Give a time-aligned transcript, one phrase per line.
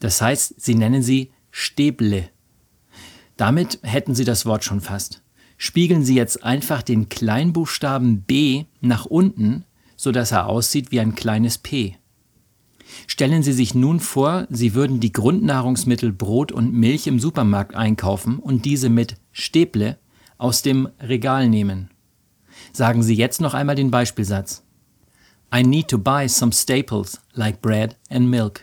[0.00, 2.30] Das heißt, Sie nennen sie Stäble.
[3.36, 5.22] Damit hätten Sie das Wort schon fast.
[5.56, 9.64] Spiegeln Sie jetzt einfach den Kleinbuchstaben B nach unten,
[9.96, 11.96] sodass er aussieht wie ein kleines P.
[13.06, 18.38] Stellen Sie sich nun vor, Sie würden die Grundnahrungsmittel Brot und Milch im Supermarkt einkaufen
[18.38, 19.98] und diese mit Stäble
[20.38, 21.90] aus dem Regal nehmen.
[22.72, 24.64] Sagen Sie jetzt noch einmal den Beispielsatz.
[25.54, 28.62] I need to buy some staples like bread and milk.